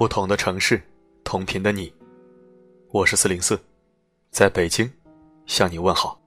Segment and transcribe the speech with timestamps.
[0.00, 0.80] 不同的城市，
[1.24, 1.92] 同频的你，
[2.90, 3.60] 我是四零四，
[4.30, 4.90] 在北京
[5.44, 6.18] 向你问好。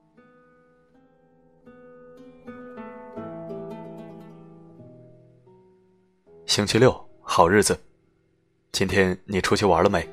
[6.45, 7.75] 星期六，好日子，
[8.71, 10.07] 今天你出去玩了没？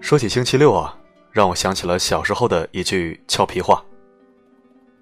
[0.00, 0.96] 说起星期六啊，
[1.32, 3.84] 让我想起了小时候的一句俏皮话，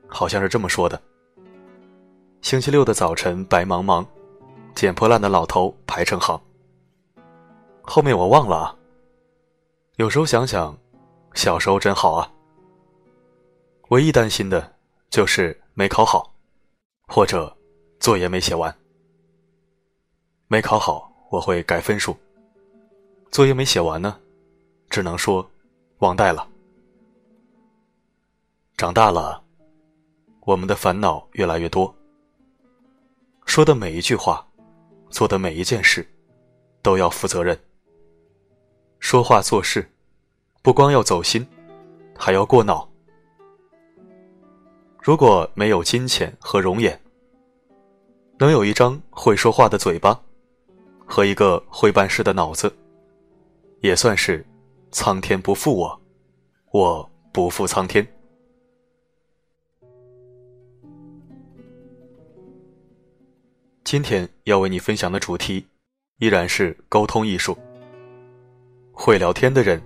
[0.07, 0.99] 好像是这么说的：
[2.41, 4.03] 星期六的早晨白茫茫，
[4.75, 6.41] 捡破烂的老头排成行。
[7.91, 8.77] 后面我忘了啊。
[9.97, 10.79] 有时候想想，
[11.35, 12.33] 小时候真好啊。
[13.89, 14.77] 唯一担心的
[15.11, 16.33] 就是没考好，
[17.09, 17.53] 或者
[17.99, 18.73] 作业没写完。
[20.47, 22.17] 没考好我会改分数，
[23.33, 24.17] 作业没写完呢，
[24.89, 25.45] 只能说
[25.99, 26.47] 忘带了。
[28.77, 29.43] 长大了，
[30.43, 31.93] 我们的烦恼越来越多，
[33.47, 34.47] 说的每一句话，
[35.09, 36.09] 做的每一件事，
[36.83, 37.59] 都要负责任。
[39.01, 39.91] 说话做事，
[40.63, 41.45] 不光要走心，
[42.17, 42.89] 还要过脑。
[45.03, 47.01] 如果没有金钱和容颜，
[48.39, 50.21] 能有一张会说话的嘴巴，
[51.07, 52.73] 和一个会办事的脑子，
[53.81, 54.45] 也算是
[54.93, 56.01] 苍天不负我，
[56.71, 58.07] 我不负苍天。
[63.83, 65.67] 今天要为你分享的主题，
[66.19, 67.59] 依然是沟通艺术。
[69.03, 69.81] 会聊天的人，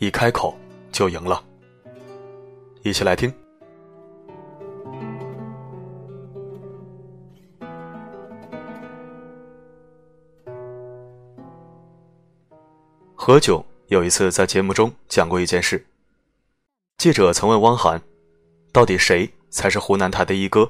[0.00, 0.58] 一开口
[0.90, 1.40] 就赢了。
[2.82, 3.32] 一起来听。
[13.14, 15.86] 何炅有一次在节目中讲过一件事。
[16.98, 18.02] 记者曾问汪涵
[18.74, 20.68] ：“到底谁才是湖南台的一哥？”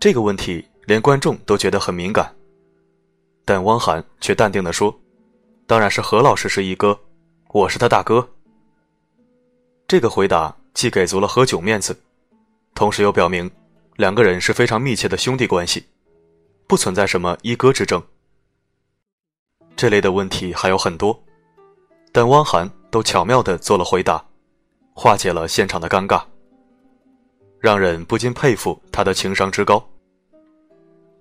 [0.00, 2.34] 这个问题连观众都觉得很敏感，
[3.44, 4.92] 但汪涵却淡定的说。
[5.66, 6.96] 当然是何老师是一哥，
[7.48, 8.28] 我是他大哥。
[9.88, 11.98] 这个回答既给足了何炅面子，
[12.72, 13.50] 同时又表明
[13.96, 15.84] 两个人是非常密切的兄弟关系，
[16.68, 18.00] 不存在什么一哥之争。
[19.74, 21.20] 这类的问题还有很多，
[22.12, 24.24] 但汪涵都巧妙的做了回答，
[24.94, 26.22] 化解了现场的尴尬，
[27.58, 29.84] 让人不禁佩服他的情商之高。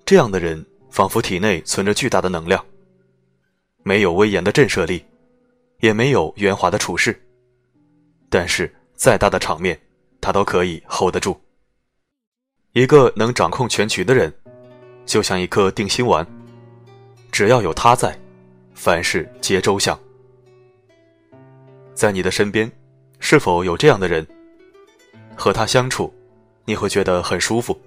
[0.05, 2.63] 这样的人仿佛体内存着巨大的能量。
[3.87, 5.05] 没有威严的震慑力，
[5.79, 7.15] 也没有圆滑的处事，
[8.31, 9.79] 但是再大的场面，
[10.19, 11.39] 他都可以 hold 得住。
[12.71, 14.33] 一个能掌控全局的人，
[15.05, 16.25] 就像一颗定心丸，
[17.31, 18.17] 只要有他在，
[18.73, 19.97] 凡事皆周详。
[21.93, 22.69] 在你的身边，
[23.19, 24.25] 是否有这样的人？
[25.35, 26.11] 和他相处，
[26.65, 27.79] 你会觉得很舒服。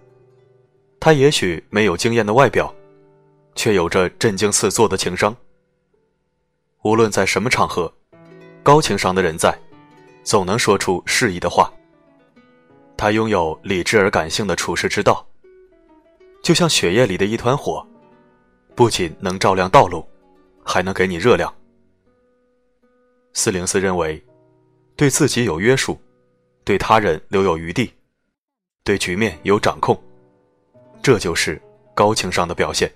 [1.00, 2.72] 他也许没有惊艳的外表，
[3.56, 5.37] 却有着震惊四座的情商。
[6.82, 7.92] 无论在什么场合，
[8.62, 9.56] 高情商的人在，
[10.22, 11.72] 总能说出适宜的话。
[12.96, 15.26] 他拥有理智而感性的处世之道，
[16.42, 17.84] 就像血液里的一团火，
[18.76, 20.06] 不仅能照亮道路，
[20.64, 21.52] 还能给你热量。
[23.32, 24.24] 四零四认为，
[24.94, 26.00] 对自己有约束，
[26.64, 27.92] 对他人留有余地，
[28.84, 30.00] 对局面有掌控，
[31.02, 31.60] 这就是
[31.94, 32.92] 高情商的表现。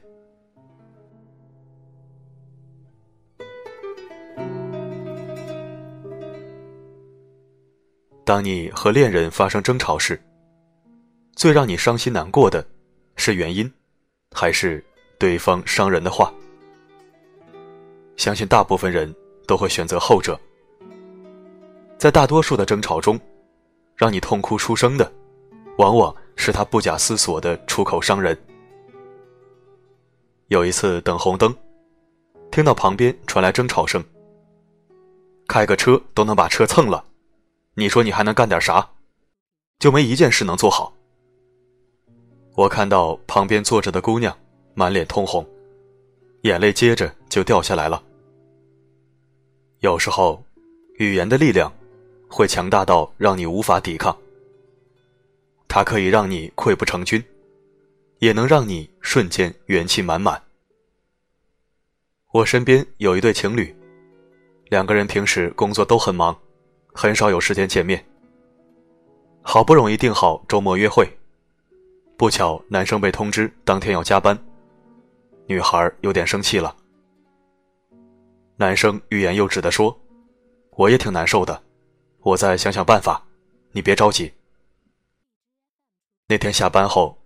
[8.33, 10.19] 当你和恋人发生争吵时，
[11.37, 12.67] 最让你伤心难过的，
[13.15, 13.71] 是原因，
[14.35, 14.83] 还是
[15.19, 16.33] 对方伤人的话？
[18.17, 19.15] 相信大部分人
[19.47, 20.41] 都会选择后者。
[21.99, 23.21] 在大多数的争吵中，
[23.95, 25.13] 让你痛哭出声的，
[25.77, 28.35] 往往是他不假思索的出口伤人。
[30.47, 31.55] 有一次等红灯，
[32.51, 34.03] 听到旁边传来争吵声，
[35.47, 37.05] 开个车都能把车蹭了。
[37.75, 38.87] 你说你还能干点啥？
[39.79, 40.95] 就没一件事能做好。
[42.55, 44.37] 我看到旁边坐着的姑娘
[44.75, 45.47] 满脸通红，
[46.43, 48.03] 眼泪接着就掉下来了。
[49.81, 50.45] 有时候，
[50.99, 51.73] 语言的力量
[52.29, 54.15] 会强大到让你无法抵抗。
[55.67, 57.25] 它可以让你溃不成军，
[58.19, 60.41] 也能让你瞬间元气满满。
[62.33, 63.75] 我身边有一对情侣，
[64.69, 66.39] 两个人平时工作都很忙。
[66.93, 68.05] 很少有时间见面。
[69.43, 71.09] 好不容易定好周末约会，
[72.17, 74.39] 不巧男生被通知当天要加班，
[75.47, 76.77] 女孩有点生气了。
[78.57, 79.99] 男生欲言又止的说
[80.77, 81.61] ：“我也挺难受的，
[82.21, 83.21] 我再想想办法，
[83.73, 84.33] 你别着急。”
[86.29, 87.19] 那天下班后，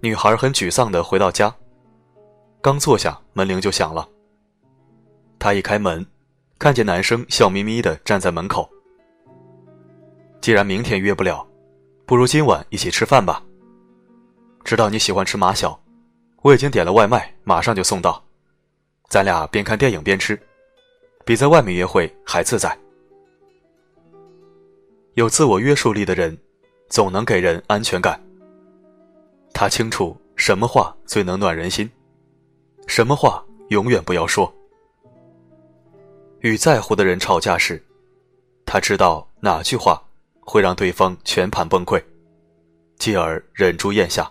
[0.00, 1.54] 女孩很沮丧的回到家，
[2.60, 4.08] 刚坐下，门铃就响了。
[5.38, 6.04] 他一开门，
[6.58, 8.68] 看见男生笑眯眯的站在门口。
[10.44, 11.42] 既然明天约不了，
[12.04, 13.42] 不如今晚一起吃饭吧。
[14.62, 15.82] 知道你喜欢吃马小，
[16.42, 18.22] 我已经点了外卖，马上就送到。
[19.08, 20.38] 咱俩边看电影边吃，
[21.24, 22.78] 比在外面约会还自在。
[25.14, 26.36] 有自我约束力的人，
[26.90, 28.22] 总能给人安全感。
[29.54, 31.90] 他清楚什么话最能暖人心，
[32.86, 34.54] 什么话永远不要说。
[36.40, 37.82] 与在乎的人吵架时，
[38.66, 39.98] 他知道哪句话
[40.44, 42.02] 会让对方全盘崩溃，
[42.98, 44.30] 继而忍住咽下。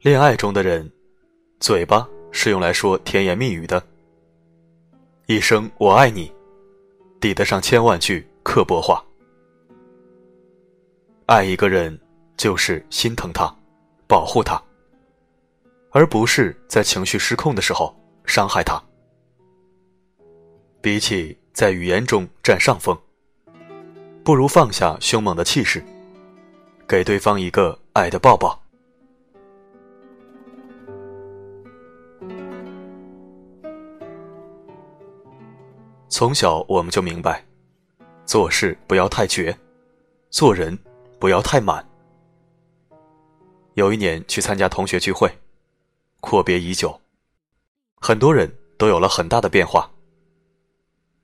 [0.00, 0.90] 恋爱中的人，
[1.58, 3.82] 嘴巴是用来说甜言蜜语的，
[5.26, 6.32] 一声“我爱你”，
[7.20, 9.04] 抵得上千万句刻薄话。
[11.26, 11.98] 爱一个人，
[12.36, 13.52] 就是心疼他，
[14.06, 14.62] 保护他，
[15.90, 17.92] 而不是在情绪失控的时候
[18.24, 18.80] 伤害他。
[20.80, 22.96] 比起在语言中占上风，
[24.26, 25.80] 不如放下凶猛的气势，
[26.88, 28.60] 给对方一个爱的抱抱。
[36.08, 37.40] 从小我们就明白，
[38.24, 39.56] 做事不要太绝，
[40.30, 40.76] 做人
[41.20, 41.88] 不要太满。
[43.74, 45.30] 有一年去参加同学聚会，
[46.18, 47.00] 阔别已久，
[48.00, 49.88] 很多人都有了很大的变化。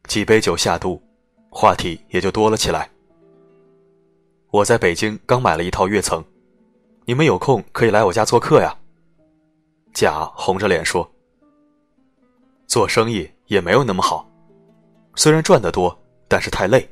[0.04, 1.02] 几杯酒下肚，
[1.50, 2.91] 话题也就多了起来。
[4.52, 6.22] 我在北京刚买了一套跃层，
[7.06, 8.76] 你们有空可以来我家做客呀。
[9.94, 11.10] 甲红着脸说
[12.68, 14.30] ：“做生意也没有那么好，
[15.14, 16.86] 虽然赚得多，但是太累。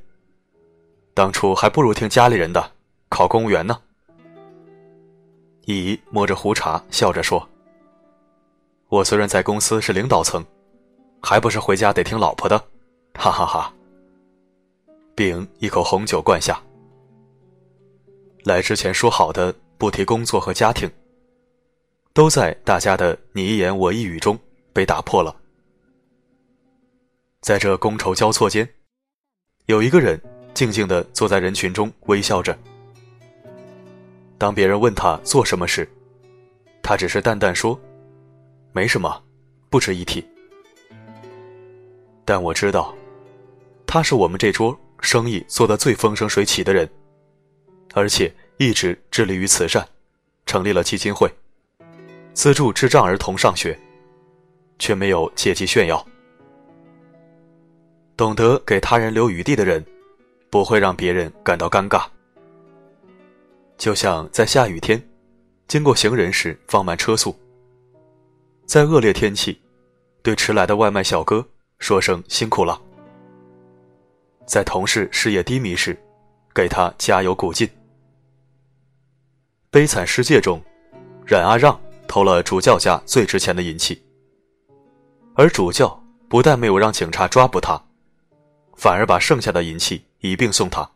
[1.13, 2.73] 当初还不如听家里人的，
[3.11, 3.79] 考公务员呢。”
[5.69, 7.47] 乙摸着胡茬笑着说
[8.89, 10.43] ：“我虽然在公司是领导层，
[11.21, 12.59] 还不是回家得听老婆的。”
[13.19, 13.71] 哈哈哈！
[15.15, 16.59] 丙一口红酒灌下。
[18.45, 20.91] 来之前说好的不提工作和家庭，
[22.13, 24.39] 都在大家的你一言我一语中
[24.73, 25.35] 被打破了。
[27.41, 28.69] 在这觥筹交错间，
[29.67, 30.21] 有一个人
[30.55, 32.59] 静静的坐在人群中微笑着。
[34.37, 35.89] 当别人问他做什么时，
[36.83, 37.79] 他只是淡淡说
[38.73, 39.23] ：“没什么，
[39.69, 40.25] 不值一提。”
[42.25, 42.95] 但我知道。
[43.87, 46.89] 他是我们这桌生意做得最风生水起的人，
[47.93, 49.87] 而且一直致力于慈善，
[50.47, 51.33] 成立了基金会，
[52.33, 53.79] 资助智障儿童上学，
[54.79, 56.05] 却没有借机炫耀。
[58.17, 59.85] 懂得给他人留余地的人，
[60.51, 62.05] 不会让别人感到尴尬。
[63.79, 65.03] 就像在下雨天，
[65.67, 67.33] 经过行人时放慢车速；
[68.67, 69.59] 在恶劣天气，
[70.23, 71.45] 对迟来的外卖小哥
[71.79, 72.79] 说声辛苦了。
[74.47, 75.99] 在同事事业低迷时，
[76.55, 77.67] 给他加油鼓劲。
[79.73, 80.61] 悲惨世界中，
[81.25, 84.03] 冉阿让偷了主教家最值钱的银器，
[85.37, 87.81] 而主教不但没有让警察抓捕他，
[88.75, 90.91] 反而把剩下的银器一并送他。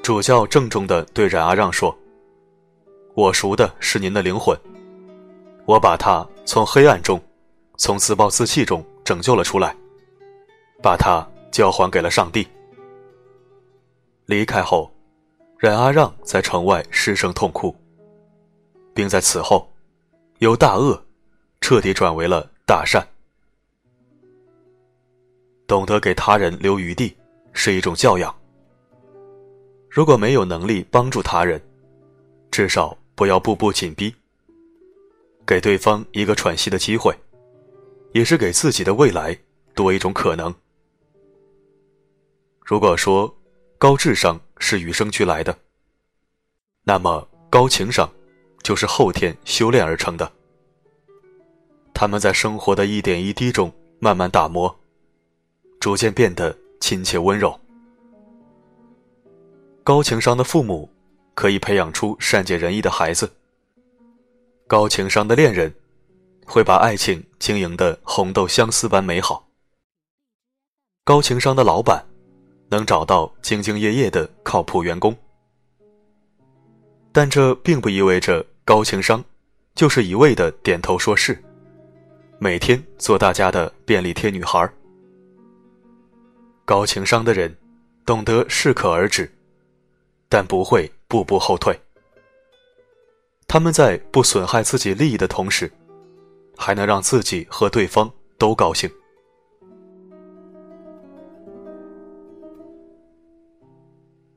[0.00, 1.96] 主教郑重地对冉阿让说
[3.14, 4.56] ：“我赎的是您的灵魂，
[5.64, 7.20] 我把他从黑暗中，
[7.78, 9.74] 从自暴自弃中拯救了出来，
[10.82, 12.46] 把他。”交还给了上帝。
[14.26, 14.90] 离开后，
[15.62, 17.72] 冉阿让在城外失声痛哭，
[18.92, 19.72] 并在此后，
[20.40, 21.00] 由大恶
[21.60, 23.06] 彻底转为了大善。
[25.68, 27.16] 懂得给他人留余地
[27.52, 28.34] 是一种教养。
[29.88, 31.62] 如果没有能力帮助他人，
[32.50, 34.12] 至少不要步步紧逼。
[35.46, 37.16] 给对方一个喘息的机会，
[38.10, 39.38] 也是给自己的未来
[39.76, 40.52] 多一种可能。
[42.64, 43.32] 如果说
[43.82, 45.58] 高智商是与生俱来的，
[46.84, 48.08] 那么高情商
[48.62, 50.30] 就是后天修炼而成的。
[51.92, 54.72] 他们在生活的一点一滴中慢慢打磨，
[55.80, 57.58] 逐渐变得亲切温柔。
[59.82, 60.88] 高情商的父母
[61.34, 63.34] 可以培养出善解人意的孩子，
[64.68, 65.74] 高情商的恋人
[66.46, 69.48] 会把爱情经营的红豆相思般美好，
[71.02, 72.11] 高情商的老板。
[72.72, 75.14] 能找到兢兢业业的靠谱员工，
[77.12, 79.22] 但这并不意味着高情商
[79.74, 81.38] 就是一味的点头说是，
[82.38, 84.66] 每天做大家的便利贴女孩。
[86.64, 87.54] 高情商的人
[88.06, 89.30] 懂得适可而止，
[90.30, 91.78] 但不会步步后退。
[93.46, 95.70] 他们在不损害自己利益的同时，
[96.56, 98.90] 还能让自己和对方都高兴。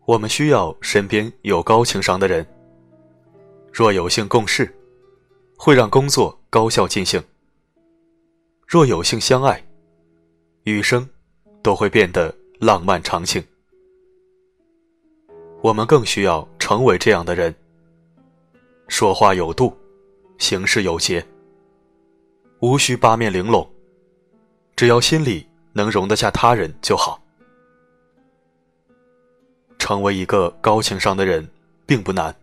[0.05, 2.45] 我们需要身边有高情商的人。
[3.74, 4.71] 若有幸共事，
[5.57, 7.19] 会让工作高效进行；
[8.67, 9.62] 若有幸相爱，
[10.63, 11.09] 余生
[11.63, 13.43] 都会变得浪漫长情。
[15.62, 17.53] 我们更需要成为这样的人：
[18.88, 19.75] 说话有度，
[20.38, 21.25] 行事有节，
[22.59, 23.67] 无需八面玲珑，
[24.75, 27.19] 只要心里能容得下他人就好。
[29.85, 31.47] 成为一个高情商的人
[31.85, 32.35] 并不难，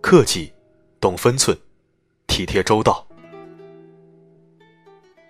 [0.00, 0.52] 客气，
[0.98, 1.56] 懂分寸，
[2.26, 3.06] 体贴周到。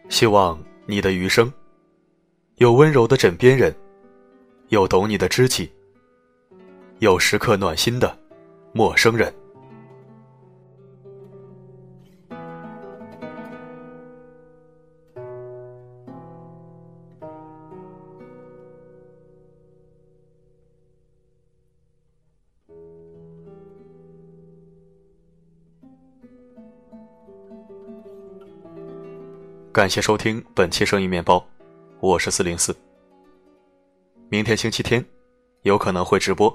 [0.09, 1.53] 希望你的余生，
[2.57, 3.77] 有温柔的枕边人，
[4.69, 5.71] 有懂你的知己，
[7.01, 8.19] 有时刻暖心的
[8.73, 9.31] 陌生人。
[29.79, 31.41] 感谢收听本期生意面包，
[32.01, 32.77] 我是四零四。
[34.29, 35.05] 明天星期天
[35.63, 36.53] 有可能会直播，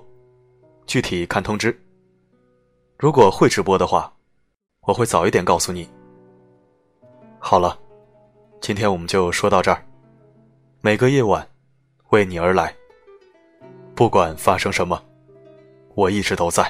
[0.86, 1.74] 具体看通知。
[3.00, 4.14] 如果会直播的话，
[4.82, 5.90] 我会早一点告诉你。
[7.40, 7.80] 好了，
[8.60, 9.82] 今天我们就说到这儿。
[10.82, 11.50] 每个夜晚
[12.10, 12.76] 为你而来，
[13.96, 15.02] 不管发生什么，
[15.96, 16.70] 我一直都在。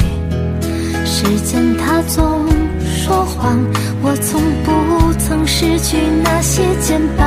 [2.07, 2.47] 总
[2.83, 3.59] 说谎，
[4.01, 7.20] 我从不曾失去那些肩膀。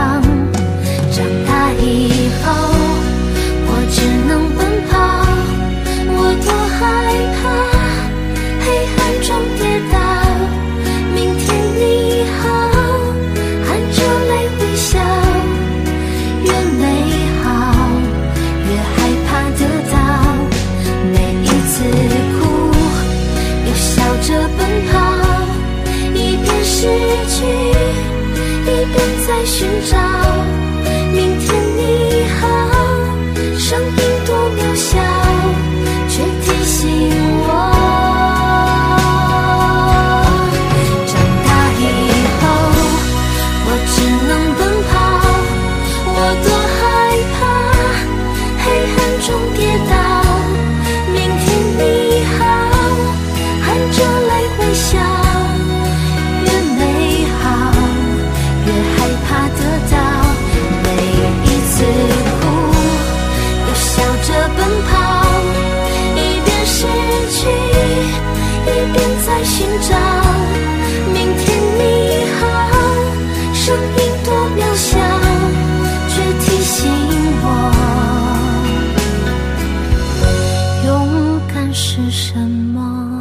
[82.35, 83.14] 沉默